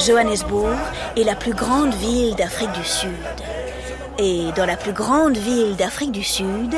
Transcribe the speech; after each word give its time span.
Johannesburg 0.00 0.78
est 1.16 1.24
la 1.24 1.34
plus 1.34 1.52
grande 1.52 1.92
ville 1.94 2.34
d'Afrique 2.34 2.72
du 2.72 2.84
Sud. 2.84 3.10
Et 4.18 4.46
dans 4.56 4.64
la 4.64 4.76
plus 4.76 4.94
grande 4.94 5.36
ville 5.36 5.76
d'Afrique 5.76 6.12
du 6.12 6.22
Sud, 6.22 6.74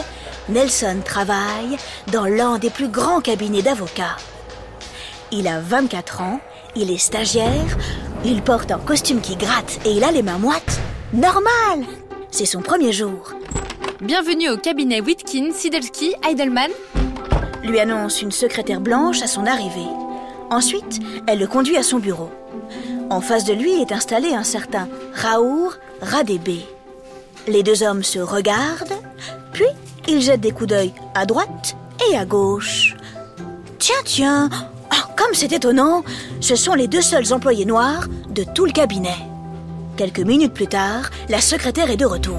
Nelson 0.49 0.97
travaille 1.05 1.77
dans 2.13 2.25
l'un 2.27 2.59
des 2.59 2.71
plus 2.71 2.89
grands 2.89 3.21
cabinets 3.21 3.63
d'avocats. 3.63 4.17
Il 5.31 5.47
a 5.47 5.61
24 5.61 6.21
ans, 6.21 6.41
il 6.75 6.91
est 6.91 6.99
stagiaire, 6.99 7.79
il 8.25 8.43
porte 8.43 8.73
un 8.73 8.79
costume 8.79 9.21
qui 9.21 9.37
gratte 9.37 9.79
et 9.85 9.93
il 9.93 10.03
a 10.03 10.11
les 10.11 10.23
mains 10.23 10.39
moites. 10.39 10.81
Normal 11.13 11.87
C'est 12.31 12.47
son 12.47 12.61
premier 12.61 12.93
jour. 12.93 13.33
Bienvenue 14.01 14.51
au 14.51 14.57
cabinet 14.57 15.01
Witkin, 15.01 15.53
Sidelski, 15.53 16.15
Heidelman. 16.29 16.71
Lui 17.63 17.79
annonce 17.79 18.21
une 18.21 18.33
secrétaire 18.33 18.81
blanche 18.81 19.23
à 19.23 19.29
son 19.29 19.47
arrivée. 19.47 19.89
Ensuite, 20.51 20.99
elle 21.29 21.39
le 21.39 21.47
conduit 21.47 21.77
à 21.77 21.85
son 21.85 21.99
bureau. 21.99 22.31
En 23.11 23.21
face 23.21 23.45
de 23.45 23.53
lui 23.53 23.81
est 23.81 23.93
installé 23.93 24.35
un 24.35 24.45
certain 24.45 24.89
Raour 25.15 25.75
Radébé. 26.01 26.61
Les 27.47 27.63
deux 27.63 27.83
hommes 27.83 28.03
se 28.03 28.19
regardent, 28.19 28.99
puis 29.53 29.67
ils 30.09 30.23
jettent 30.23 30.41
des 30.41 30.53
coups 30.53 30.71
d'œil 30.71 30.93
à 31.15 31.27
droite 31.27 31.77
et 32.11 32.17
à 32.17 32.25
gauche. 32.25 32.97
Tiens, 33.79 33.95
tiens, 34.05 34.49
oh, 34.93 35.13
comme 35.17 35.35
c'est 35.35 35.53
étonnant, 35.53 36.05
ce 36.41 36.57
sont 36.57 36.75
les 36.75 36.89
deux 36.89 37.03
seuls 37.03 37.33
employés 37.33 37.65
noirs 37.65 38.07
de 38.31 38.45
tout 38.45 38.65
le 38.65 38.73
cabinet. 38.73 39.17
Quelques 39.97 40.21
minutes 40.21 40.55
plus 40.55 40.69
tard, 40.69 41.11
la 41.29 41.41
secrétaire 41.41 41.91
est 41.91 41.97
de 41.97 42.07
retour. 42.07 42.39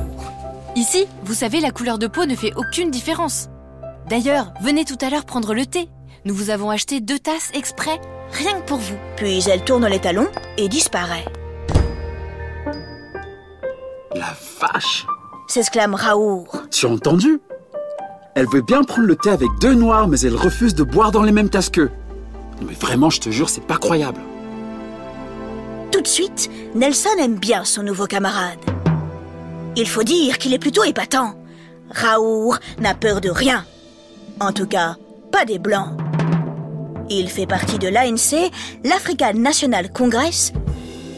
Ici, 0.76 1.06
vous 1.24 1.36
savez, 1.36 1.60
la 1.60 1.72
couleur 1.72 2.00
de 2.00 2.08
peau 2.08 2.26
ne 2.26 2.36
fait 2.36 2.54
aucune 2.56 2.90
différence. 2.90 3.50
D'ailleurs, 4.10 4.54
venez 4.62 4.86
tout 4.86 4.98
à 5.02 5.10
l'heure 5.10 5.26
prendre 5.26 5.54
le 5.54 5.66
thé. 5.66 5.88
Nous 6.26 6.34
vous 6.34 6.50
avons 6.50 6.70
acheté 6.70 7.00
deux 7.00 7.20
tasses 7.20 7.52
exprès, 7.54 8.00
rien 8.32 8.60
que 8.60 8.66
pour 8.66 8.78
vous. 8.78 8.96
Puis 9.18 9.44
elle 9.50 9.64
tourne 9.64 9.86
les 9.86 10.00
talons 10.00 10.30
et 10.58 10.70
disparaît. 10.70 11.26
La 14.16 14.34
vache 14.60 15.06
s'exclame 15.48 15.96
Raour. 15.96 16.48
Tu 16.72 16.86
as 16.86 16.90
entendu? 16.90 17.42
Elle 18.36 18.48
veut 18.48 18.62
bien 18.62 18.84
prendre 18.84 19.08
le 19.08 19.16
thé 19.16 19.30
avec 19.30 19.50
deux 19.62 19.74
noirs, 19.74 20.08
mais 20.08 20.20
elle 20.22 20.36
refuse 20.36 20.74
de 20.74 20.84
boire 20.84 21.12
dans 21.12 21.24
les 21.24 21.32
mêmes 21.32 21.50
tasses 21.50 21.70
qu'eux. 21.70 21.92
Mais 22.62 22.74
vraiment, 22.74 23.10
je 23.10 23.20
te 23.20 23.30
jure, 23.30 23.50
c'est 23.50 23.66
pas 23.66 23.78
croyable. 23.78 24.22
Tout 25.92 26.02
de 26.02 26.08
suite, 26.08 26.50
Nelson 26.74 27.10
aime 27.20 27.36
bien 27.36 27.66
son 27.66 27.84
nouveau 27.84 28.08
camarade. 28.08 28.60
Il 29.76 29.88
faut 29.88 30.04
dire 30.04 30.38
qu'il 30.38 30.54
est 30.54 30.60
plutôt 30.60 30.84
épatant. 30.84 31.36
Raour 31.92 32.58
n'a 32.80 32.96
peur 32.96 33.22
de 33.22 33.30
rien. 33.30 33.66
En 34.40 34.52
tout 34.52 34.68
cas, 34.68 34.96
pas 35.32 35.46
des 35.46 35.60
Blancs. 35.60 36.03
Il 37.10 37.28
fait 37.30 37.46
partie 37.46 37.80
de 37.80 37.88
l'ANC, 37.88 38.52
l'African 38.84 39.34
National 39.36 39.92
Congress, 39.92 40.54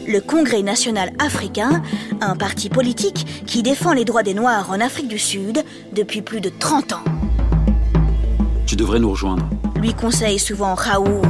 le 0.06 0.20
Congrès 0.20 0.62
national 0.62 1.12
africain, 1.18 1.82
un 2.20 2.36
parti 2.36 2.68
politique 2.68 3.44
qui 3.46 3.62
défend 3.62 3.92
les 3.92 4.04
droits 4.04 4.22
des 4.22 4.34
Noirs 4.34 4.70
en 4.70 4.80
Afrique 4.80 5.08
du 5.08 5.18
Sud 5.18 5.64
depuis 5.92 6.22
plus 6.22 6.40
de 6.40 6.50
30 6.50 6.92
ans. 6.92 7.04
Tu 8.66 8.76
devrais 8.76 8.98
nous 8.98 9.10
rejoindre. 9.10 9.48
Lui 9.76 9.94
conseille 9.94 10.38
souvent 10.38 10.74
Raour. 10.74 11.22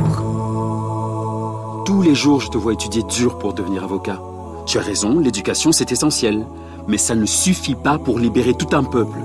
Tous 1.84 2.02
les 2.02 2.14
jours, 2.14 2.40
je 2.40 2.48
te 2.48 2.58
vois 2.58 2.72
étudier 2.72 3.02
dur 3.04 3.38
pour 3.38 3.54
devenir 3.54 3.84
avocat. 3.84 4.20
Tu 4.66 4.78
as 4.78 4.82
raison, 4.82 5.18
l'éducation, 5.18 5.70
c'est 5.72 5.92
essentiel. 5.92 6.46
Mais 6.88 6.98
ça 6.98 7.14
ne 7.14 7.26
suffit 7.26 7.74
pas 7.74 7.98
pour 7.98 8.18
libérer 8.18 8.54
tout 8.54 8.74
un 8.74 8.84
peuple. 8.84 9.18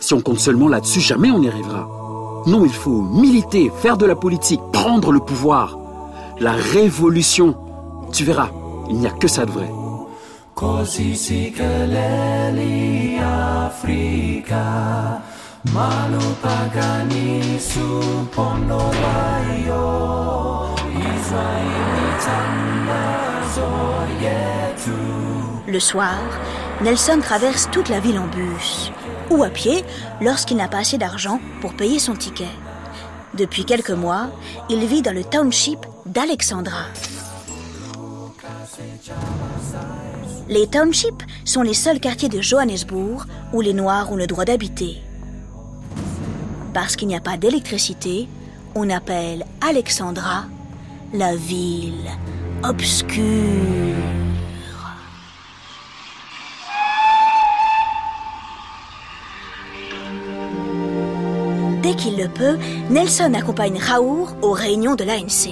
Si 0.00 0.14
on 0.14 0.20
compte 0.20 0.40
seulement 0.40 0.68
là-dessus, 0.68 1.00
jamais 1.00 1.30
on 1.30 1.40
n'y 1.40 1.48
arrivera. 1.48 2.01
Non, 2.46 2.64
il 2.64 2.72
faut 2.72 3.02
militer, 3.02 3.70
faire 3.70 3.96
de 3.96 4.04
la 4.04 4.16
politique, 4.16 4.60
prendre 4.72 5.12
le 5.12 5.20
pouvoir. 5.20 5.78
La 6.40 6.52
révolution. 6.52 7.56
Tu 8.12 8.24
verras, 8.24 8.50
il 8.90 8.96
n'y 8.96 9.06
a 9.06 9.10
que 9.10 9.28
ça 9.28 9.46
de 9.46 9.52
vrai. 9.52 9.70
Le 25.68 25.80
soir, 25.80 26.18
Nelson 26.82 27.20
traverse 27.22 27.70
toute 27.70 27.88
la 27.88 28.00
ville 28.00 28.18
en 28.18 28.26
bus 28.26 28.92
ou 29.32 29.42
à 29.42 29.48
pied 29.48 29.84
lorsqu'il 30.20 30.56
n'a 30.56 30.68
pas 30.68 30.78
assez 30.78 30.98
d'argent 30.98 31.40
pour 31.60 31.74
payer 31.74 31.98
son 31.98 32.14
ticket. 32.14 32.48
Depuis 33.34 33.64
quelques 33.64 33.90
mois, 33.90 34.30
il 34.68 34.86
vit 34.86 35.02
dans 35.02 35.14
le 35.14 35.24
township 35.24 35.78
d'Alexandra. 36.06 36.84
Les 40.48 40.66
townships 40.66 41.22
sont 41.44 41.62
les 41.62 41.74
seuls 41.74 42.00
quartiers 42.00 42.28
de 42.28 42.40
Johannesburg 42.40 43.24
où 43.52 43.60
les 43.60 43.72
Noirs 43.72 44.12
ont 44.12 44.16
le 44.16 44.26
droit 44.26 44.44
d'habiter. 44.44 44.98
Parce 46.74 46.96
qu'il 46.96 47.08
n'y 47.08 47.16
a 47.16 47.20
pas 47.20 47.36
d'électricité, 47.36 48.28
on 48.74 48.90
appelle 48.90 49.44
Alexandra 49.60 50.44
la 51.12 51.36
ville 51.36 52.10
obscure. 52.62 54.21
Qu'il 62.02 62.16
le 62.16 62.28
peut, 62.28 62.58
Nelson 62.90 63.32
accompagne 63.34 63.78
Raour 63.78 64.34
aux 64.42 64.52
réunions 64.52 64.96
de 64.96 65.04
l'ANC. 65.04 65.50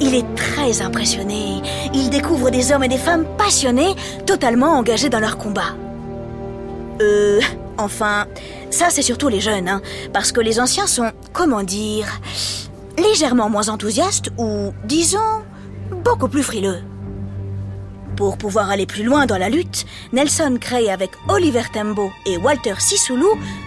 Il 0.00 0.14
est 0.14 0.34
très 0.34 0.82
impressionné. 0.82 1.62
Il 1.94 2.10
découvre 2.10 2.50
des 2.50 2.72
hommes 2.72 2.84
et 2.84 2.88
des 2.88 2.98
femmes 2.98 3.24
passionnés, 3.38 3.94
totalement 4.26 4.72
engagés 4.78 5.08
dans 5.08 5.20
leur 5.20 5.38
combat. 5.38 5.74
Euh, 7.00 7.40
enfin, 7.78 8.26
ça 8.70 8.86
c'est 8.90 9.02
surtout 9.02 9.28
les 9.28 9.40
jeunes, 9.40 9.68
hein, 9.68 9.80
parce 10.12 10.30
que 10.30 10.40
les 10.40 10.60
anciens 10.60 10.86
sont, 10.86 11.10
comment 11.32 11.62
dire, 11.62 12.20
légèrement 12.98 13.48
moins 13.48 13.70
enthousiastes 13.70 14.30
ou, 14.36 14.72
disons, 14.84 15.42
beaucoup 16.04 16.28
plus 16.28 16.42
frileux. 16.42 16.80
Pour 18.20 18.36
pouvoir 18.36 18.68
aller 18.68 18.84
plus 18.84 19.02
loin 19.02 19.24
dans 19.24 19.38
la 19.38 19.48
lutte, 19.48 19.86
Nelson 20.12 20.58
crée 20.60 20.90
avec 20.90 21.10
Oliver 21.26 21.62
Tambo 21.72 22.12
et 22.26 22.36
Walter 22.36 22.74
Sisulu, 22.78 23.24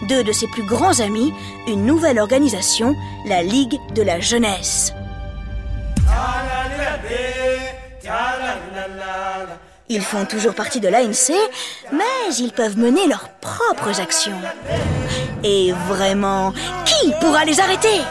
deux 0.08 0.24
de 0.24 0.31
ses 0.31 0.46
plus 0.46 0.62
grands 0.62 1.00
amis, 1.00 1.34
une 1.66 1.88
nouvelle 1.88 2.19
organisation, 2.19 2.96
la 3.25 3.41
Ligue 3.41 3.80
de 3.96 4.03
la 4.03 4.19
Jeunesse. 4.19 4.94
Ils 9.90 10.03
font 10.03 10.25
toujours 10.25 10.53
partie 10.53 10.80
de 10.80 10.88
l'ANC, 10.88 11.34
mais 11.91 12.35
ils 12.38 12.52
peuvent 12.52 12.78
mener 12.78 13.08
leurs 13.08 13.30
propres 13.41 14.00
actions. 14.00 14.40
Et 15.44 15.74
vraiment, 15.88 16.53
qui 16.85 17.12
pourra 17.20 17.44
les 17.44 17.59
arrêter? 17.59 18.02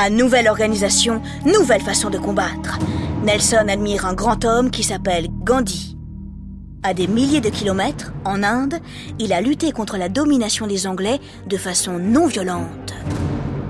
À 0.00 0.10
nouvelle 0.10 0.46
organisation, 0.46 1.20
nouvelle 1.44 1.80
façon 1.80 2.08
de 2.08 2.18
combattre. 2.18 2.78
Nelson 3.24 3.66
admire 3.68 4.06
un 4.06 4.14
grand 4.14 4.44
homme 4.44 4.70
qui 4.70 4.84
s'appelle 4.84 5.26
Gandhi. 5.42 5.96
À 6.84 6.94
des 6.94 7.08
milliers 7.08 7.40
de 7.40 7.48
kilomètres, 7.48 8.12
en 8.24 8.44
Inde, 8.44 8.76
il 9.18 9.32
a 9.32 9.40
lutté 9.40 9.72
contre 9.72 9.96
la 9.96 10.08
domination 10.08 10.68
des 10.68 10.86
Anglais 10.86 11.18
de 11.48 11.56
façon 11.56 11.98
non 11.98 12.28
violente. 12.28 12.94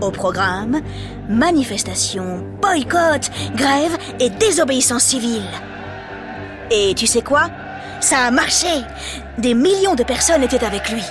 Au 0.02 0.10
programme, 0.10 0.82
manifestations, 1.30 2.44
boycotts, 2.60 3.30
grèves 3.56 3.96
et 4.20 4.28
désobéissance 4.28 5.04
civile. 5.04 5.48
Et 6.70 6.92
tu 6.94 7.06
sais 7.06 7.22
quoi? 7.22 7.48
Ça 8.00 8.18
a 8.18 8.30
marché 8.30 8.68
Des 9.38 9.54
millions 9.54 9.94
de 9.94 10.04
personnes 10.04 10.42
étaient 10.42 10.62
avec 10.62 10.90
lui. 10.90 11.02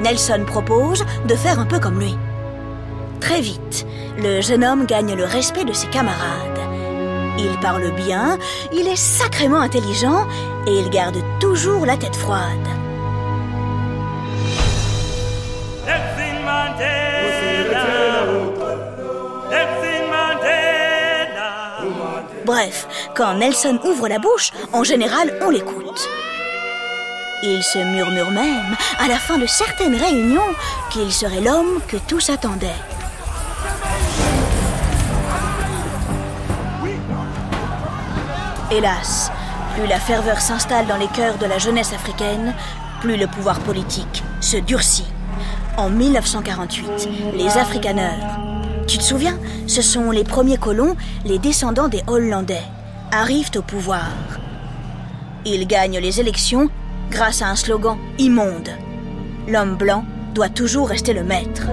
Nelson 0.00 0.44
propose 0.46 1.04
de 1.26 1.34
faire 1.34 1.58
un 1.58 1.66
peu 1.66 1.78
comme 1.78 1.98
lui. 1.98 2.16
Très 3.20 3.40
vite, 3.40 3.86
le 4.16 4.40
jeune 4.40 4.64
homme 4.64 4.86
gagne 4.86 5.14
le 5.14 5.24
respect 5.24 5.64
de 5.64 5.72
ses 5.72 5.88
camarades. 5.88 6.60
Il 7.38 7.58
parle 7.60 7.90
bien, 7.92 8.38
il 8.72 8.88
est 8.88 8.96
sacrément 8.96 9.60
intelligent 9.60 10.26
et 10.66 10.78
il 10.78 10.90
garde 10.90 11.18
toujours 11.40 11.86
la 11.86 11.96
tête 11.96 12.16
froide. 12.16 12.42
Bref, 22.44 22.88
quand 23.14 23.34
Nelson 23.34 23.78
ouvre 23.84 24.08
la 24.08 24.18
bouche, 24.18 24.52
en 24.72 24.82
général, 24.82 25.38
on 25.42 25.50
l'écoute. 25.50 26.08
Il 27.42 27.62
se 27.62 27.78
murmure 27.78 28.32
même, 28.32 28.76
à 28.98 29.06
la 29.06 29.16
fin 29.16 29.38
de 29.38 29.46
certaines 29.46 29.94
réunions, 29.94 30.54
qu'il 30.90 31.12
serait 31.12 31.40
l'homme 31.40 31.80
que 31.86 31.96
tous 31.96 32.30
attendaient. 32.30 32.66
Hélas, 38.72 39.30
plus 39.76 39.86
la 39.86 40.00
ferveur 40.00 40.40
s'installe 40.40 40.86
dans 40.88 40.96
les 40.96 41.06
cœurs 41.06 41.38
de 41.38 41.46
la 41.46 41.58
jeunesse 41.58 41.92
africaine, 41.92 42.54
plus 43.00 43.16
le 43.16 43.28
pouvoir 43.28 43.60
politique 43.60 44.24
se 44.40 44.56
durcit. 44.56 45.06
En 45.76 45.90
1948, 45.90 47.08
les 47.34 47.56
Afrikaners, 47.56 48.18
tu 48.88 48.98
te 48.98 49.04
souviens, 49.04 49.38
ce 49.68 49.80
sont 49.80 50.10
les 50.10 50.24
premiers 50.24 50.58
colons, 50.58 50.96
les 51.24 51.38
descendants 51.38 51.88
des 51.88 52.02
Hollandais, 52.08 52.64
arrivent 53.12 53.52
au 53.54 53.62
pouvoir. 53.62 54.08
Ils 55.44 55.68
gagnent 55.68 55.98
les 55.98 56.20
élections 56.20 56.68
grâce 57.10 57.42
à 57.42 57.48
un 57.48 57.56
slogan 57.56 57.96
immonde. 58.18 58.70
L'homme 59.46 59.76
blanc 59.76 60.04
doit 60.34 60.48
toujours 60.48 60.88
rester 60.88 61.12
le 61.12 61.24
maître. 61.24 61.68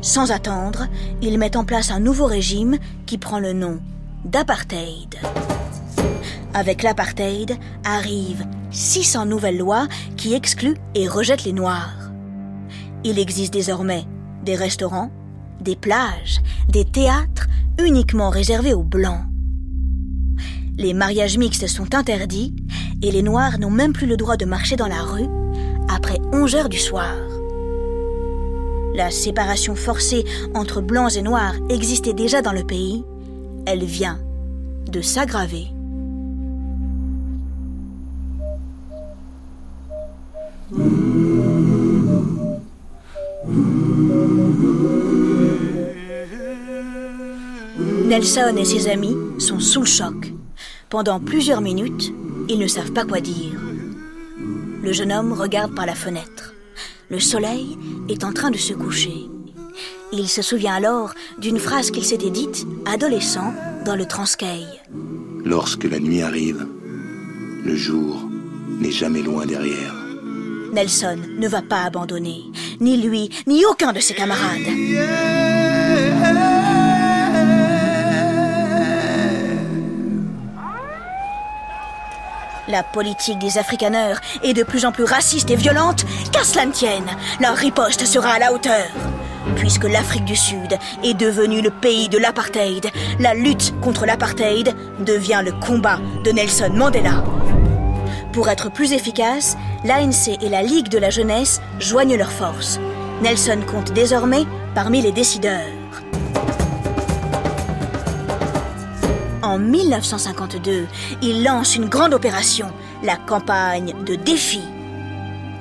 Sans 0.00 0.30
attendre, 0.30 0.86
ils 1.20 1.38
mettent 1.38 1.56
en 1.56 1.64
place 1.64 1.90
un 1.90 2.00
nouveau 2.00 2.26
régime 2.26 2.78
qui 3.06 3.18
prend 3.18 3.38
le 3.38 3.52
nom 3.52 3.80
d'apartheid. 4.24 5.16
Avec 6.54 6.82
l'apartheid 6.82 7.56
arrivent 7.84 8.46
600 8.70 9.26
nouvelles 9.26 9.58
lois 9.58 9.86
qui 10.16 10.34
excluent 10.34 10.78
et 10.94 11.08
rejettent 11.08 11.44
les 11.44 11.52
Noirs. 11.52 12.10
Il 13.04 13.18
existe 13.18 13.52
désormais 13.52 14.04
des 14.44 14.56
restaurants, 14.56 15.10
des 15.60 15.76
plages, 15.76 16.40
des 16.68 16.84
théâtres 16.84 17.46
uniquement 17.78 18.30
réservés 18.30 18.74
aux 18.74 18.82
Blancs. 18.82 19.24
Les 20.78 20.94
mariages 20.94 21.38
mixtes 21.38 21.66
sont 21.66 21.92
interdits 21.96 22.54
et 23.02 23.10
les 23.10 23.22
Noirs 23.22 23.58
n'ont 23.58 23.68
même 23.68 23.92
plus 23.92 24.06
le 24.06 24.16
droit 24.16 24.36
de 24.36 24.44
marcher 24.44 24.76
dans 24.76 24.86
la 24.86 25.02
rue 25.02 25.26
après 25.92 26.18
11 26.32 26.54
heures 26.54 26.68
du 26.68 26.78
soir. 26.78 27.16
La 28.94 29.10
séparation 29.10 29.74
forcée 29.74 30.24
entre 30.54 30.80
blancs 30.80 31.16
et 31.16 31.22
noirs 31.22 31.54
existait 31.68 32.12
déjà 32.12 32.42
dans 32.42 32.52
le 32.52 32.62
pays. 32.62 33.04
Elle 33.66 33.84
vient 33.84 34.20
de 34.88 35.00
s'aggraver. 35.00 35.66
Nelson 48.06 48.56
et 48.56 48.64
ses 48.64 48.88
amis 48.88 49.16
sont 49.38 49.58
sous 49.58 49.80
le 49.80 49.86
choc. 49.86 50.37
Pendant 50.90 51.20
plusieurs 51.20 51.60
minutes, 51.60 52.14
ils 52.48 52.58
ne 52.58 52.66
savent 52.66 52.92
pas 52.92 53.04
quoi 53.04 53.20
dire. 53.20 53.60
Le 54.82 54.92
jeune 54.92 55.12
homme 55.12 55.34
regarde 55.34 55.74
par 55.74 55.84
la 55.84 55.94
fenêtre. 55.94 56.54
Le 57.10 57.20
soleil 57.20 57.76
est 58.08 58.24
en 58.24 58.32
train 58.32 58.50
de 58.50 58.56
se 58.56 58.72
coucher. 58.72 59.28
Il 60.12 60.28
se 60.28 60.40
souvient 60.40 60.74
alors 60.74 61.12
d'une 61.38 61.58
phrase 61.58 61.90
qu'il 61.90 62.04
s'était 62.04 62.30
dite, 62.30 62.66
adolescent, 62.86 63.52
dans 63.84 63.96
le 63.96 64.06
Transkei. 64.06 64.64
Lorsque 65.44 65.84
la 65.84 65.98
nuit 65.98 66.22
arrive, 66.22 66.66
le 67.64 67.76
jour 67.76 68.26
n'est 68.80 68.90
jamais 68.90 69.20
loin 69.20 69.44
derrière. 69.44 69.94
Nelson 70.72 71.18
ne 71.38 71.48
va 71.48 71.60
pas 71.60 71.82
abandonner, 71.82 72.44
ni 72.80 72.96
lui, 72.96 73.28
ni 73.46 73.66
aucun 73.66 73.92
de 73.92 74.00
ses 74.00 74.14
camarades. 74.14 74.68
La 82.68 82.82
politique 82.82 83.38
des 83.38 83.56
Afrikaners 83.56 84.16
est 84.42 84.52
de 84.52 84.62
plus 84.62 84.84
en 84.84 84.92
plus 84.92 85.04
raciste 85.04 85.50
et 85.50 85.56
violente, 85.56 86.04
qu'à 86.32 86.44
cela 86.44 86.66
ne 86.66 86.72
tienne, 86.72 87.06
leur 87.40 87.54
riposte 87.54 88.04
sera 88.04 88.32
à 88.32 88.38
la 88.38 88.52
hauteur. 88.52 88.84
Puisque 89.56 89.84
l'Afrique 89.84 90.26
du 90.26 90.36
Sud 90.36 90.76
est 91.02 91.14
devenue 91.14 91.62
le 91.62 91.70
pays 91.70 92.10
de 92.10 92.18
l'apartheid, 92.18 92.90
la 93.20 93.32
lutte 93.32 93.72
contre 93.80 94.04
l'apartheid 94.04 94.74
devient 95.00 95.40
le 95.42 95.52
combat 95.52 95.98
de 96.24 96.30
Nelson 96.30 96.70
Mandela. 96.74 97.24
Pour 98.34 98.50
être 98.50 98.70
plus 98.70 98.92
efficace, 98.92 99.56
l'ANC 99.84 100.36
et 100.42 100.50
la 100.50 100.62
Ligue 100.62 100.90
de 100.90 100.98
la 100.98 101.08
jeunesse 101.08 101.62
joignent 101.80 102.16
leurs 102.16 102.32
forces. 102.32 102.78
Nelson 103.22 103.60
compte 103.66 103.92
désormais 103.92 104.44
parmi 104.74 105.00
les 105.00 105.12
décideurs. 105.12 105.77
En 109.48 109.58
1952, 109.58 110.86
il 111.22 111.42
lance 111.42 111.74
une 111.74 111.88
grande 111.88 112.12
opération, 112.12 112.70
la 113.02 113.16
campagne 113.16 113.94
de 114.04 114.14
défi. 114.14 114.60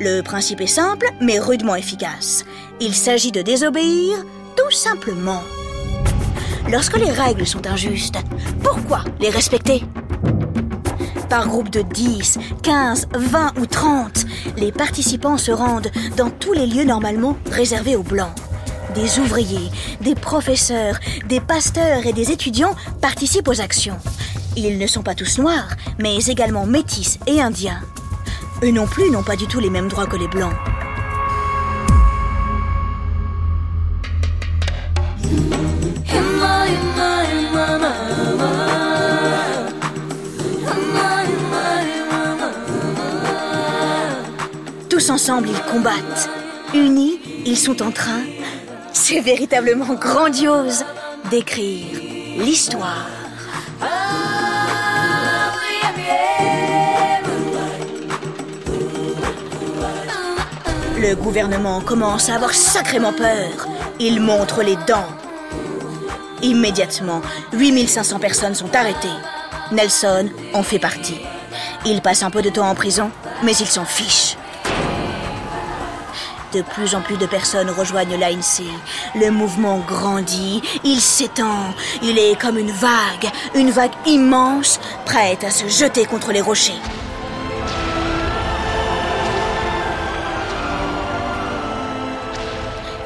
Le 0.02 0.20
principe 0.20 0.60
est 0.60 0.68
simple, 0.68 1.08
mais 1.22 1.40
rudement 1.40 1.74
efficace. 1.74 2.44
Il 2.82 2.94
s'agit 2.94 3.32
de 3.32 3.42
désobéir 3.42 4.18
tout 4.58 4.72
simplement. 4.72 5.42
Lorsque 6.70 6.98
les 6.98 7.12
règles 7.12 7.48
sont 7.48 7.66
injustes, 7.66 8.18
pourquoi 8.62 9.06
les 9.22 9.30
respecter? 9.30 9.86
Par 11.30 11.48
groupe 11.48 11.70
de 11.70 11.82
10, 11.82 12.40
15, 12.64 13.08
20 13.14 13.58
ou 13.58 13.66
30, 13.68 14.26
les 14.58 14.74
participants 14.74 15.38
se 15.38 15.54
rendent 15.54 15.92
dans 16.18 16.30
tous 16.30 16.52
les 16.52 16.68
lieux 16.68 16.84
normalement 16.84 17.38
réservés 17.52 17.96
aux 17.96 18.04
Blancs 18.04 18.36
des 18.98 19.20
ouvriers, 19.20 19.70
des 20.02 20.16
professeurs, 20.16 21.00
des 21.28 21.40
pasteurs 21.40 22.08
et 22.08 22.14
des 22.14 22.32
étudiants 22.32 22.76
participent 23.00 23.48
aux 23.48 23.62
actions. 23.62 23.98
Ils 24.56 24.80
ne 24.80 24.88
sont 24.88 25.04
pas 25.04 25.14
tous 25.14 25.38
noirs, 25.38 25.70
mais 26.00 26.18
également 26.26 26.66
métis 26.66 27.20
et 27.28 27.40
indiens. 27.40 27.80
Eux 28.64 28.72
non 28.72 28.88
plus 28.88 29.12
n'ont 29.12 29.22
pas 29.22 29.36
du 29.36 29.46
tout 29.46 29.60
les 29.60 29.70
mêmes 29.70 29.88
droits 29.88 30.08
que 30.08 30.18
les 30.18 30.28
blancs. 30.28 30.54
Tous 44.90 45.10
ensemble, 45.12 45.50
ils 45.50 45.72
combattent. 45.72 46.30
Unis, 46.74 47.20
ils 47.46 47.58
sont 47.58 47.84
en 47.84 47.92
train 47.92 48.22
c'est 49.10 49.22
véritablement 49.22 49.94
grandiose 49.94 50.84
d'écrire 51.32 51.98
l'histoire. 52.40 53.08
Le 61.00 61.16
gouvernement 61.16 61.80
commence 61.80 62.28
à 62.28 62.36
avoir 62.36 62.54
sacrément 62.54 63.14
peur. 63.14 63.70
Il 64.02 64.20
montre 64.20 64.62
les 64.62 64.76
dents. 64.76 65.08
Immédiatement, 66.42 67.22
8500 67.54 68.20
personnes 68.20 68.56
sont 68.56 68.76
arrêtées. 68.76 69.08
Nelson 69.72 70.28
en 70.54 70.64
fait 70.64 70.80
partie. 70.80 71.22
Il 71.86 72.02
passe 72.02 72.24
un 72.24 72.30
peu 72.30 72.42
de 72.42 72.50
temps 72.50 72.68
en 72.70 72.76
prison, 72.76 73.10
mais 73.42 73.56
il 73.56 73.68
s'en 73.68 73.86
fiche. 73.86 74.36
De 76.54 76.62
plus 76.62 76.96
en 76.96 77.02
plus 77.02 77.18
de 77.18 77.26
personnes 77.26 77.70
rejoignent 77.70 78.18
l'ANC. 78.18 78.64
Le 79.16 79.30
mouvement 79.32 79.80
grandit, 79.80 80.62
il 80.84 81.02
s'étend, 81.02 81.74
il 82.02 82.18
est 82.18 82.40
comme 82.40 82.58
une 82.58 82.72
vague, 82.72 83.30
une 83.54 83.72
vague 83.72 83.92
immense, 84.06 84.80
prête 85.06 85.44
à 85.44 85.52
se 85.52 85.68
jeter 85.68 86.06
contre 86.06 86.32
les 86.32 86.42
rochers. 86.42 86.82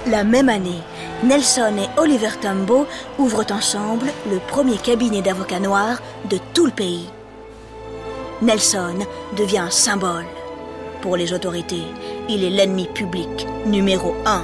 La 0.08 0.24
même 0.24 0.50
année, 0.50 0.82
Nelson 1.24 1.74
et 1.78 2.00
Oliver 2.00 2.32
Tambo 2.42 2.86
ouvrent 3.18 3.46
ensemble 3.52 4.08
le 4.30 4.40
premier 4.40 4.78
cabinet 4.78 5.22
d'avocats 5.22 5.60
noirs 5.60 6.00
de 6.30 6.38
tout 6.54 6.66
le 6.66 6.72
pays. 6.72 7.08
Nelson 8.42 8.96
devient 9.38 9.60
un 9.60 9.70
symbole. 9.70 10.26
Pour 11.02 11.16
les 11.16 11.34
autorités, 11.34 11.84
il 12.30 12.44
est 12.44 12.50
l'ennemi 12.50 12.88
public 12.94 13.48
numéro 13.66 14.16
un. 14.26 14.44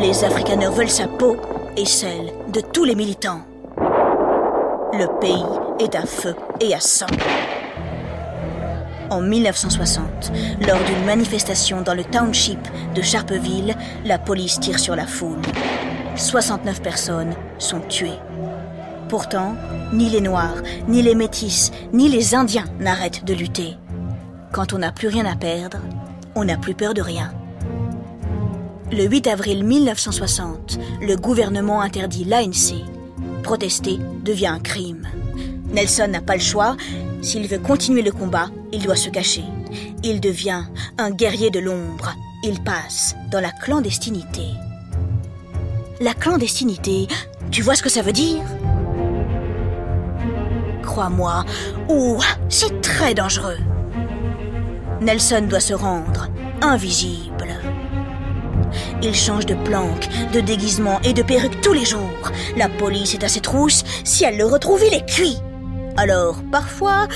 Les 0.00 0.24
Afrikaners 0.24 0.70
veulent 0.70 0.90
sa 0.90 1.08
peau 1.08 1.36
et 1.76 1.84
celle 1.84 2.32
de 2.52 2.60
tous 2.60 2.84
les 2.84 2.94
militants. 2.94 3.40
Le 4.92 5.06
pays 5.20 5.44
est 5.78 5.94
à 5.94 6.02
feu 6.02 6.34
et 6.60 6.74
à 6.74 6.80
sang. 6.80 7.06
En 9.10 9.20
1960, 9.20 10.32
lors 10.66 10.82
d'une 10.84 11.04
manifestation 11.04 11.82
dans 11.82 11.94
le 11.94 12.04
township 12.04 12.58
de 12.94 13.02
Sharpeville, 13.02 13.74
la 14.04 14.18
police 14.18 14.58
tire 14.58 14.78
sur 14.78 14.96
la 14.96 15.06
foule. 15.06 15.42
69 16.16 16.82
personnes 16.82 17.34
sont 17.58 17.80
tuées. 17.80 18.18
Pourtant, 19.08 19.54
ni 19.92 20.08
les 20.08 20.20
Noirs, 20.20 20.62
ni 20.88 21.02
les 21.02 21.14
Métis, 21.14 21.70
ni 21.92 22.08
les 22.08 22.34
Indiens 22.34 22.64
n'arrêtent 22.80 23.24
de 23.24 23.34
lutter. 23.34 23.76
Quand 24.52 24.72
on 24.72 24.78
n'a 24.78 24.92
plus 24.92 25.08
rien 25.08 25.26
à 25.26 25.36
perdre, 25.36 25.78
on 26.34 26.44
n'a 26.44 26.56
plus 26.56 26.74
peur 26.74 26.94
de 26.94 27.02
rien. 27.02 27.32
Le 28.92 29.04
8 29.04 29.26
avril 29.26 29.64
1960, 29.64 30.78
le 31.02 31.16
gouvernement 31.16 31.80
interdit 31.80 32.24
l'ANC. 32.24 32.84
Protester 33.42 33.98
devient 34.24 34.46
un 34.46 34.60
crime. 34.60 35.06
Nelson 35.72 36.08
n'a 36.08 36.20
pas 36.20 36.36
le 36.36 36.40
choix. 36.40 36.76
S'il 37.20 37.48
veut 37.48 37.58
continuer 37.58 38.02
le 38.02 38.12
combat, 38.12 38.48
il 38.72 38.82
doit 38.82 38.96
se 38.96 39.10
cacher. 39.10 39.44
Il 40.04 40.20
devient 40.20 40.62
un 40.98 41.10
guerrier 41.10 41.50
de 41.50 41.58
l'ombre. 41.58 42.14
Il 42.44 42.62
passe 42.62 43.16
dans 43.30 43.40
la 43.40 43.50
clandestinité. 43.50 44.48
La 46.00 46.14
clandestinité, 46.14 47.08
tu 47.50 47.62
vois 47.62 47.74
ce 47.74 47.82
que 47.82 47.88
ça 47.88 48.02
veut 48.02 48.12
dire? 48.12 48.44
Crois-moi, 50.82 51.44
ouh, 51.88 52.20
c'est 52.48 52.80
très 52.80 53.14
dangereux. 53.14 53.58
Nelson 55.00 55.46
doit 55.48 55.60
se 55.60 55.74
rendre 55.74 56.28
invisible. 56.62 57.54
Il 59.02 59.14
change 59.14 59.46
de 59.46 59.54
planque, 59.54 60.08
de 60.32 60.40
déguisement 60.40 61.00
et 61.02 61.12
de 61.12 61.22
perruque 61.22 61.60
tous 61.60 61.72
les 61.72 61.84
jours. 61.84 62.30
La 62.56 62.68
police 62.68 63.14
est 63.14 63.24
à 63.24 63.28
ses 63.28 63.40
trousses. 63.40 63.84
Si 64.04 64.24
elle 64.24 64.38
le 64.38 64.46
retrouve, 64.46 64.82
il 64.86 64.94
est 64.94 65.06
cuit. 65.06 65.36
Alors, 65.96 66.42
parfois, 66.50 67.06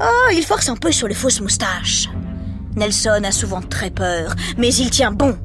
oh, 0.00 0.28
il 0.32 0.42
force 0.42 0.68
un 0.68 0.76
peu 0.76 0.92
sur 0.92 1.08
les 1.08 1.14
fausses 1.14 1.40
moustaches. 1.40 2.08
Nelson 2.76 3.22
a 3.24 3.32
souvent 3.32 3.62
très 3.62 3.90
peur, 3.90 4.34
mais 4.56 4.72
il 4.74 4.90
tient 4.90 5.12
bon. 5.12 5.36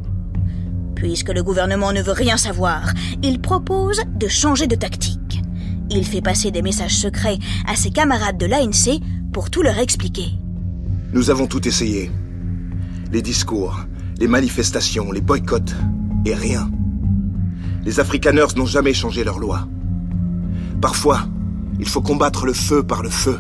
Puisque 0.96 1.30
le 1.30 1.44
gouvernement 1.44 1.92
ne 1.92 2.02
veut 2.02 2.12
rien 2.12 2.38
savoir, 2.38 2.92
il 3.22 3.40
propose 3.40 4.02
de 4.16 4.28
changer 4.28 4.68
de 4.68 4.76
tactique. 4.76 5.42
Il 5.90 6.06
fait 6.06 6.22
passer 6.22 6.52
des 6.52 6.62
messages 6.62 6.96
secrets 6.96 7.40
à 7.68 7.76
ses 7.76 7.92
camarades 7.92 8.38
de 8.38 8.46
l'ANC 8.46 9.00
pour 9.32 9.50
tout 9.50 9.64
leur 9.64 9.80
expliquer. 9.80 10.32
Nous 11.14 11.30
avons 11.30 11.46
tout 11.46 11.68
essayé. 11.68 12.10
Les 13.12 13.22
discours, 13.22 13.80
les 14.20 14.28
manifestations, 14.28 15.12
les 15.12 15.22
boycotts, 15.22 15.76
et 16.26 16.34
rien. 16.34 16.72
Les 17.86 18.00
Afrikaners 18.00 18.56
n'ont 18.56 18.66
jamais 18.66 18.94
changé 18.94 19.24
leurs 19.24 19.38
lois. 19.38 19.68
Parfois, 20.82 21.28
il 21.80 21.88
faut 21.88 22.02
combattre 22.02 22.48
le 22.48 22.54
feu 22.54 22.82
par 22.82 23.04
le 23.04 23.10
feu. 23.10 23.40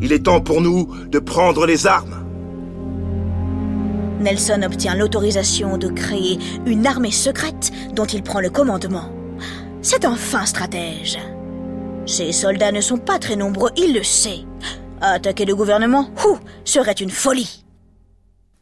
Il 0.00 0.12
est 0.12 0.24
temps 0.24 0.40
pour 0.40 0.60
nous 0.60 0.88
de 1.10 1.18
prendre 1.18 1.66
les 1.66 1.88
armes. 1.88 2.24
Nelson 4.20 4.62
obtient 4.64 4.94
l'autorisation 4.94 5.78
de 5.78 5.88
créer 5.88 6.38
une 6.64 6.86
armée 6.86 7.10
secrète 7.10 7.72
dont 7.94 8.04
il 8.04 8.22
prend 8.22 8.40
le 8.40 8.50
commandement. 8.50 9.10
C'est 9.80 10.04
un 10.04 10.14
fin 10.14 10.46
stratège. 10.46 11.18
Ses 12.06 12.30
soldats 12.30 12.70
ne 12.70 12.80
sont 12.80 12.98
pas 12.98 13.18
très 13.18 13.34
nombreux, 13.34 13.70
il 13.76 13.94
le 13.94 14.04
sait. 14.04 14.44
Attaquer 15.04 15.44
le 15.44 15.56
gouvernement, 15.56 16.08
ouh, 16.24 16.38
serait 16.64 16.92
une 16.92 17.10
folie. 17.10 17.64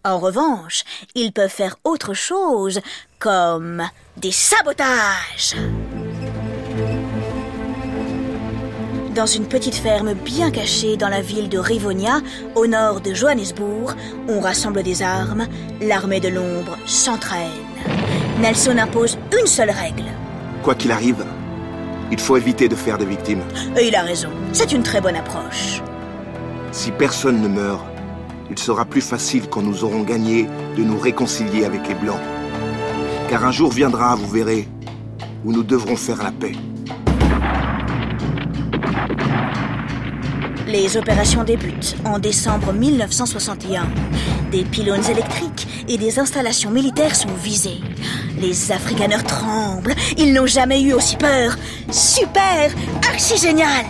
En 0.07 0.19
revanche, 0.19 0.85
ils 1.15 1.33
peuvent 1.33 1.51
faire 1.51 1.77
autre 1.85 2.15
chose, 2.15 2.81
comme 3.19 3.83
des 4.17 4.33
sabotages. 4.33 5.55
Dans 9.15 9.27
une 9.27 9.47
petite 9.47 9.75
ferme 9.75 10.15
bien 10.15 10.51
cachée 10.51 10.97
dans 10.97 11.11
la 11.11 11.21
ville 11.21 11.51
de 11.51 11.59
Rivonia, 11.59 12.21
au 12.55 12.67
nord 12.67 13.03
de 13.03 13.13
Johannesburg, 13.13 13.95
on 14.27 14.41
rassemble 14.41 14.83
des 14.83 15.03
armes, 15.03 15.47
l'armée 15.83 16.21
de 16.21 16.29
l'ombre 16.29 16.79
s'entraîne. 16.87 17.51
Nelson 18.41 18.79
impose 18.79 19.19
une 19.39 19.47
seule 19.47 19.71
règle. 19.71 20.07
Quoi 20.63 20.75
qu'il 20.75 20.91
arrive, 20.91 21.27
il 22.11 22.19
faut 22.19 22.39
éviter 22.39 22.67
de 22.67 22.77
faire 22.77 22.97
des 22.97 23.05
victimes. 23.05 23.43
Et 23.79 23.89
il 23.89 23.95
a 23.95 24.03
raison, 24.03 24.31
c'est 24.55 24.73
une 24.73 24.83
très 24.83 25.03
bonne 25.03 25.17
approche. 25.17 25.83
Si 26.73 26.93
personne 26.93 27.43
ne 27.43 27.49
meurt, 27.49 27.85
il 28.49 28.59
sera 28.59 28.85
plus 28.85 29.01
facile 29.01 29.49
quand 29.49 29.61
nous 29.61 29.83
aurons 29.83 30.03
gagné 30.03 30.47
de 30.77 30.85
nous 30.85 30.99
réconcilier 30.99 31.65
avec 31.65 31.87
les 31.89 31.95
Blancs. 31.95 32.21
Car 33.29 33.45
un 33.45 33.51
jour 33.51 33.73
viendra, 33.73 34.15
vous 34.15 34.29
verrez, 34.29 34.69
où 35.45 35.53
nous 35.53 35.65
devrons 35.65 35.97
faire 35.97 36.23
la 36.23 36.31
paix. 36.31 36.53
Les 40.69 40.97
opérations 40.97 41.43
débutent 41.43 41.97
en 42.05 42.21
décembre 42.21 42.73
1961. 42.73 43.89
Des 44.53 44.65
pylônes 44.65 45.05
électriques 45.11 45.67
et 45.89 45.99
des 45.99 46.21
installations 46.21 46.71
militaires 46.71 47.17
sont 47.17 47.35
visés. 47.43 47.81
Les 48.41 48.71
Afrikaners 48.71 49.25
tremblent. 49.25 49.95
Ils 50.17 50.33
n'ont 50.33 50.47
jamais 50.47 50.81
eu 50.83 50.93
aussi 50.93 51.17
peur. 51.17 51.57
Super 51.91 52.71
Archi 53.09 53.37
génial 53.37 53.85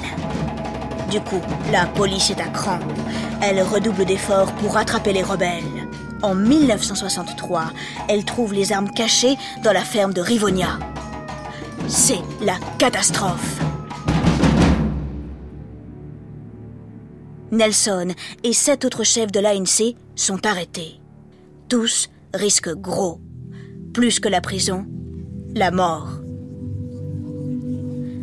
Du 1.11 1.21
coup, 1.21 1.40
la 1.73 1.87
police 1.87 2.31
est 2.31 2.40
à 2.40 2.47
cran. 2.47 2.79
Elle 3.43 3.61
redouble 3.62 4.05
d'efforts 4.05 4.52
pour 4.55 4.75
rattraper 4.75 5.12
les 5.12 5.25
rebelles. 5.25 5.88
En 6.23 6.37
1963, 6.37 7.73
elle 8.09 8.25
trouve 8.25 8.55
les 8.55 8.73
armes 8.73 8.90
cachées 8.90 9.37
dans 9.64 9.73
la 9.73 9.83
ferme 9.83 10.12
de 10.12 10.21
Rivonia. 10.21 10.79
C'est 11.88 12.21
la 12.40 12.55
catastrophe. 12.79 13.61
Nelson 17.50 18.14
et 18.45 18.52
sept 18.52 18.85
autres 18.85 19.02
chefs 19.02 19.33
de 19.33 19.40
l'ANC 19.40 19.97
sont 20.14 20.47
arrêtés. 20.47 21.00
Tous 21.69 22.09
risquent 22.33 22.75
gros. 22.75 23.21
Plus 23.93 24.21
que 24.21 24.29
la 24.29 24.40
prison, 24.40 24.87
la 25.57 25.73
mort. 25.73 26.09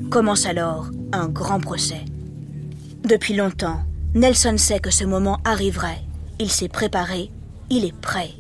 Commence 0.10 0.46
alors 0.46 0.88
un 1.12 1.28
grand 1.28 1.60
procès. 1.60 2.06
Depuis 3.04 3.36
longtemps, 3.36 3.80
Nelson 4.16 4.58
sait 4.58 4.80
que 4.80 4.92
ce 4.92 5.06
moment 5.06 5.40
arriverait. 5.46 6.02
Il 6.40 6.52
s'est 6.52 6.68
préparé, 6.68 7.32
il 7.70 7.86
est 7.86 7.96
prêt. 7.96 8.32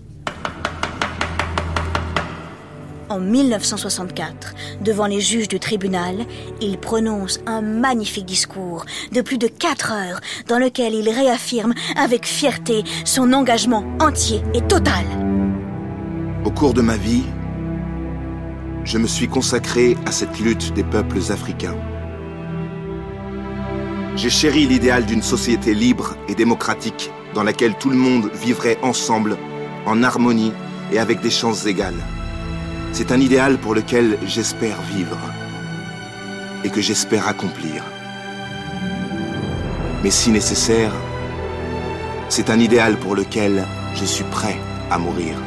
En 3.09 3.19
1964, 3.19 4.53
devant 4.81 5.05
les 5.05 5.21
juges 5.21 5.47
du 5.47 5.59
tribunal, 5.59 6.25
il 6.59 6.77
prononce 6.77 7.39
un 7.45 7.61
magnifique 7.61 8.25
discours 8.25 8.85
de 9.13 9.21
plus 9.21 9.37
de 9.37 9.47
quatre 9.47 9.93
heures 9.93 10.19
dans 10.49 10.59
lequel 10.59 10.93
il 10.93 11.09
réaffirme 11.09 11.73
avec 11.95 12.25
fierté 12.25 12.83
son 13.05 13.31
engagement 13.31 13.85
entier 14.01 14.41
et 14.53 14.61
total. 14.61 15.05
Au 16.43 16.51
cours 16.51 16.73
de 16.73 16.81
ma 16.81 16.97
vie, 16.97 17.23
je 18.83 18.97
me 18.97 19.07
suis 19.07 19.29
consacré 19.29 19.95
à 20.05 20.11
cette 20.11 20.39
lutte 20.39 20.73
des 20.73 20.83
peuples 20.83 21.31
africains. 21.31 21.75
J'ai 24.17 24.31
chéri 24.31 24.65
l'idéal 24.65 25.05
d'une 25.05 25.21
société 25.21 25.75
libre 25.75 26.15
et 26.27 26.33
démocratique 26.33 27.11
dans 27.35 27.43
laquelle 27.43 27.75
tout 27.75 27.91
le 27.91 27.95
monde 27.95 28.31
vivrait 28.33 28.79
ensemble, 28.81 29.37
en 29.85 30.01
harmonie 30.01 30.53
et 30.91 30.97
avec 30.97 31.21
des 31.21 31.29
chances 31.29 31.67
égales. 31.67 32.03
C'est 32.93 33.11
un 33.11 33.21
idéal 33.21 33.59
pour 33.59 33.75
lequel 33.75 34.17
j'espère 34.25 34.81
vivre 34.81 35.19
et 36.63 36.69
que 36.71 36.81
j'espère 36.81 37.27
accomplir. 37.27 37.83
Mais 40.03 40.09
si 40.09 40.31
nécessaire, 40.31 40.93
c'est 42.27 42.49
un 42.49 42.59
idéal 42.59 42.97
pour 42.97 43.15
lequel 43.15 43.67
je 43.93 44.05
suis 44.05 44.25
prêt 44.25 44.57
à 44.89 44.97
mourir. 44.97 45.37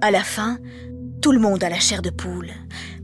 À 0.00 0.10
la 0.10 0.24
fin, 0.24 0.58
tout 1.22 1.30
le 1.30 1.38
monde 1.38 1.62
a 1.62 1.70
la 1.70 1.78
chair 1.78 2.02
de 2.02 2.10
poule. 2.10 2.50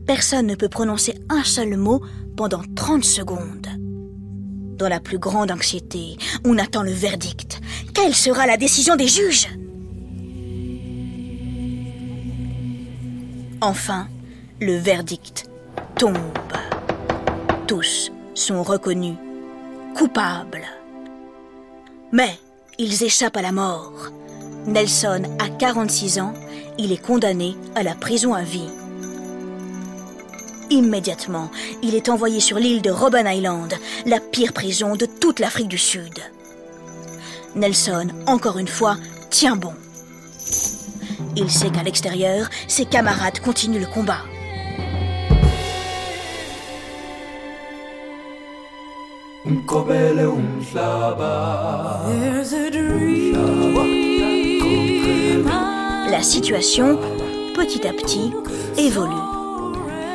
Personne 0.05 0.47
ne 0.47 0.55
peut 0.55 0.67
prononcer 0.67 1.15
un 1.29 1.43
seul 1.43 1.77
mot 1.77 2.01
pendant 2.35 2.61
30 2.75 3.05
secondes. 3.05 3.67
Dans 4.77 4.89
la 4.89 4.99
plus 4.99 5.17
grande 5.17 5.51
anxiété, 5.51 6.17
on 6.43 6.57
attend 6.57 6.83
le 6.83 6.91
verdict. 6.91 7.61
Quelle 7.93 8.13
sera 8.13 8.45
la 8.45 8.57
décision 8.57 8.97
des 8.97 9.07
juges? 9.07 9.47
Enfin, 13.63 14.07
le 14.59 14.75
verdict 14.75 15.47
tombe. 15.95 16.15
Tous 17.67 18.11
sont 18.33 18.63
reconnus 18.63 19.17
coupables. 19.95 20.65
Mais 22.11 22.39
ils 22.79 23.03
échappent 23.03 23.37
à 23.37 23.43
la 23.43 23.51
mort. 23.51 24.09
Nelson 24.65 25.21
a 25.37 25.47
46 25.47 26.19
ans, 26.19 26.33
il 26.79 26.91
est 26.91 27.05
condamné 27.05 27.55
à 27.75 27.83
la 27.83 27.93
prison 27.93 28.33
à 28.33 28.41
vie. 28.41 28.69
Immédiatement, 30.71 31.51
il 31.83 31.93
est 31.93 32.09
envoyé 32.09 32.39
sur 32.39 32.57
l'île 32.57 32.81
de 32.81 32.89
Robben 32.89 33.27
Island, 33.27 33.75
la 34.07 34.19
pire 34.19 34.53
prison 34.53 34.95
de 34.95 35.05
toute 35.05 35.39
l'Afrique 35.39 35.67
du 35.67 35.77
Sud. 35.77 36.17
Nelson, 37.55 38.07
encore 38.25 38.57
une 38.57 38.67
fois, 38.67 38.97
tient 39.29 39.55
bon. 39.55 39.75
Il 41.35 41.49
sait 41.49 41.69
qu'à 41.69 41.83
l'extérieur, 41.83 42.49
ses 42.67 42.85
camarades 42.85 43.39
continuent 43.39 43.79
le 43.79 43.85
combat. 43.85 44.21
La 56.09 56.21
situation, 56.21 56.99
petit 57.55 57.87
à 57.87 57.93
petit, 57.93 58.33
évolue. 58.77 59.11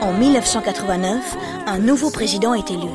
En 0.03 0.13
1989, 0.13 1.37
un 1.67 1.79
nouveau 1.79 2.11
président 2.11 2.55
est 2.55 2.71
élu. 2.71 2.91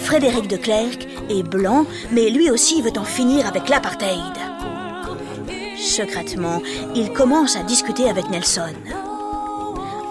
Frédéric 0.00 0.48
de 0.48 0.56
Klerk 0.56 1.06
est 1.28 1.42
blanc, 1.42 1.84
mais 2.10 2.30
lui 2.30 2.50
aussi 2.50 2.82
veut 2.82 2.96
en 2.96 3.04
finir 3.04 3.46
avec 3.46 3.68
l'apartheid. 3.68 4.49
Secrètement, 6.00 6.62
il 6.94 7.12
commence 7.12 7.56
à 7.56 7.62
discuter 7.62 8.08
avec 8.08 8.30
Nelson. 8.30 8.72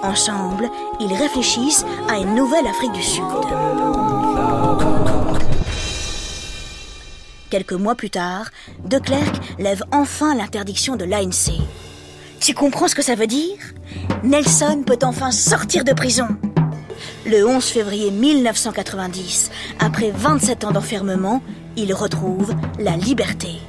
Ensemble, 0.04 0.70
ils 1.00 1.12
réfléchissent 1.12 1.84
à 2.08 2.20
une 2.20 2.36
nouvelle 2.36 2.68
Afrique 2.68 2.92
du 2.92 3.02
Sud. 3.02 3.24
Quelques 7.50 7.74
mois 7.74 7.96
plus 7.96 8.12
tard, 8.12 8.52
De 8.86 9.00
Klerk 9.00 9.36
lève 9.58 9.84
enfin 9.92 10.36
l'interdiction 10.36 10.96
de 10.96 11.06
l'ANC. 11.06 11.60
Tu 12.40 12.54
comprends 12.54 12.88
ce 12.88 12.94
que 12.94 13.02
ça 13.02 13.16
veut 13.16 13.26
dire? 13.26 13.58
Nelson 14.24 14.84
peut 14.86 15.00
enfin 15.02 15.32
sortir 15.32 15.84
de 15.84 15.94
prison. 15.94 16.28
Le 17.26 17.48
11 17.48 17.66
février 17.66 18.12
1990, 18.12 19.50
après 19.80 20.12
27 20.12 20.66
ans 20.66 20.72
d'enfermement, 20.72 21.42
il 21.76 21.96
retrouve 21.96 22.54
la 22.78 22.96
liberté. 22.96 23.60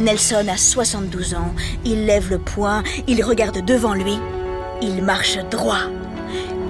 Nelson 0.00 0.46
a 0.48 0.56
72 0.56 1.34
ans, 1.34 1.52
il 1.84 2.06
lève 2.06 2.30
le 2.30 2.38
poing, 2.38 2.84
il 3.08 3.22
regarde 3.24 3.64
devant 3.64 3.94
lui, 3.94 4.16
il 4.80 5.02
marche 5.02 5.38
droit. 5.50 5.90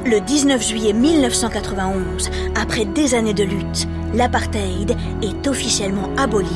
Le 0.06 0.20
19 0.20 0.66
juillet 0.66 0.94
1991, 0.94 2.30
après 2.54 2.86
des 2.86 3.14
années 3.14 3.34
de 3.34 3.44
lutte, 3.44 3.86
l'apartheid 4.14 4.96
est 5.22 5.46
officiellement 5.46 6.08
aboli. 6.16 6.48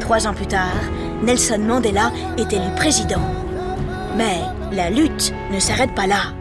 Trois 0.00 0.26
ans 0.26 0.34
plus 0.34 0.46
tard, 0.46 0.80
Nelson 1.22 1.58
Mandela 1.58 2.12
est 2.38 2.50
élu 2.50 2.74
président. 2.76 3.20
Mais 4.16 4.40
la 4.72 4.88
lutte 4.88 5.34
ne 5.52 5.60
s'arrête 5.60 5.94
pas 5.94 6.06
là. 6.06 6.32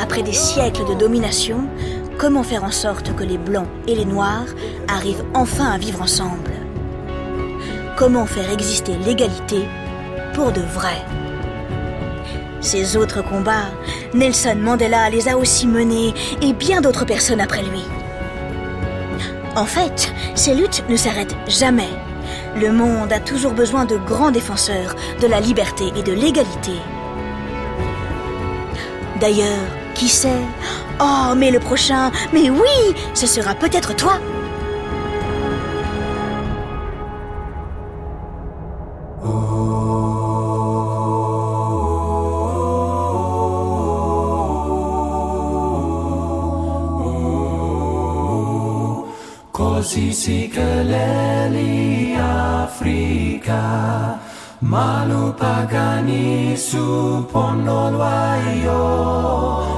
Après 0.00 0.22
des 0.22 0.32
siècles 0.32 0.86
de 0.88 0.94
domination, 0.94 1.68
comment 2.18 2.42
faire 2.42 2.64
en 2.64 2.72
sorte 2.72 3.14
que 3.14 3.22
les 3.22 3.38
Blancs 3.38 3.68
et 3.86 3.94
les 3.94 4.04
Noirs 4.04 4.48
arrivent 4.88 5.24
enfin 5.34 5.70
à 5.70 5.78
vivre 5.78 6.02
ensemble? 6.02 6.50
Comment 7.96 8.26
faire 8.26 8.52
exister 8.52 8.96
l'égalité 9.06 9.64
pour 10.34 10.50
de 10.50 10.60
vrai? 10.60 11.00
Ces 12.60 12.96
autres 12.96 13.22
combats, 13.22 13.70
Nelson 14.14 14.56
Mandela 14.60 15.08
les 15.10 15.28
a 15.28 15.38
aussi 15.38 15.68
menés 15.68 16.12
et 16.42 16.52
bien 16.52 16.80
d'autres 16.80 17.06
personnes 17.06 17.40
après 17.40 17.62
lui. 17.62 17.84
En 19.54 19.64
fait, 19.64 20.12
ces 20.34 20.54
luttes 20.54 20.84
ne 20.88 20.96
s'arrêtent 20.96 21.36
jamais. 21.46 21.88
Le 22.56 22.72
monde 22.72 23.12
a 23.12 23.20
toujours 23.20 23.52
besoin 23.52 23.84
de 23.84 23.96
grands 23.96 24.32
défenseurs 24.32 24.96
de 25.20 25.28
la 25.28 25.38
liberté 25.38 25.84
et 25.96 26.02
de 26.02 26.12
l'égalité. 26.12 26.72
D'ailleurs, 29.20 29.68
qui 29.94 30.08
sait 30.08 30.44
Oh, 31.00 31.34
mais 31.36 31.50
le 31.50 31.60
prochain, 31.60 32.10
mais 32.32 32.50
oui, 32.50 32.94
ce 33.14 33.26
sera 33.26 33.54
peut-être 33.54 33.94
toi. 33.94 34.18
Così 49.52 50.12
si 50.12 50.48
keleli 50.48 52.14
Afrika 52.14 54.18
Malupagani 54.60 56.56
su 56.56 57.24
pono 57.32 57.90
lwayo 57.90 59.77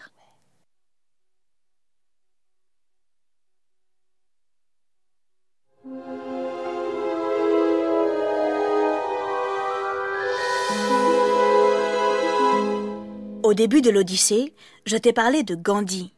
Au 13.51 13.53
début 13.53 13.81
de 13.81 13.89
l'Odyssée, 13.89 14.53
je 14.85 14.95
t'ai 14.95 15.11
parlé 15.11 15.43
de 15.43 15.55
Gandhi. 15.55 16.13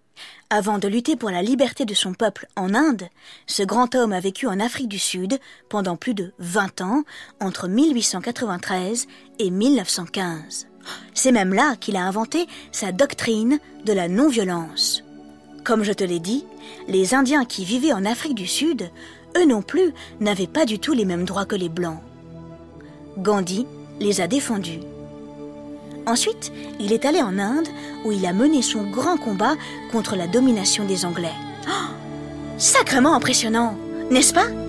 Avant 0.52 0.78
de 0.78 0.88
lutter 0.88 1.16
pour 1.16 1.32
la 1.32 1.42
liberté 1.42 1.84
de 1.84 1.96
son 1.96 2.14
peuple 2.14 2.46
en 2.56 2.76
Inde, 2.76 3.08
ce 3.48 3.64
grand 3.64 3.96
homme 3.96 4.14
a 4.14 4.20
vécu 4.20 4.46
en 4.46 4.60
Afrique 4.60 4.88
du 4.88 5.00
Sud 5.00 5.40
pendant 5.68 5.96
plus 5.96 6.14
de 6.14 6.32
20 6.38 6.82
ans, 6.82 7.04
entre 7.42 7.68
1893 7.68 9.08
et 9.40 9.50
1915. 9.50 10.68
C'est 11.16 11.32
même 11.32 11.56
là 11.56 11.76
qu'il 11.76 11.96
a 11.96 12.06
inventé 12.06 12.46
sa 12.72 12.92
doctrine 12.92 13.58
de 13.84 13.94
la 13.94 14.08
non-violence. 14.08 15.04
Comme 15.64 15.82
je 15.82 15.94
te 15.94 16.04
l'ai 16.04 16.20
dit, 16.20 16.46
les 16.88 17.16
Indiens 17.16 17.46
qui 17.46 17.66
vivaient 17.66 17.94
en 17.94 18.06
Afrique 18.06 18.36
du 18.36 18.46
Sud, 18.46 18.92
eux 19.38 19.46
non 19.46 19.64
plus, 19.64 19.92
n'avaient 20.20 20.46
pas 20.46 20.66
du 20.66 20.78
tout 20.78 20.94
les 20.94 21.06
mêmes 21.06 21.26
droits 21.26 21.48
que 21.48 21.56
les 21.56 21.70
Blancs. 21.70 22.04
Gandhi 23.18 23.66
les 24.00 24.22
a 24.22 24.28
défendus. 24.28 24.82
Ensuite, 26.06 26.52
il 26.80 26.92
est 26.92 27.06
allé 27.06 27.22
en 27.22 27.40
Inde 27.40 27.68
où 28.04 28.12
il 28.12 28.26
a 28.26 28.34
mené 28.34 28.62
son 28.62 28.84
grand 28.84 29.18
combat 29.18 29.56
contre 29.92 30.16
la 30.16 30.28
domination 30.28 30.86
des 30.86 31.06
Anglais. 31.06 31.34
Sacrement 32.58 33.16
impressionnant, 33.16 33.78
n'est-ce 34.10 34.34
pas? 34.34 34.63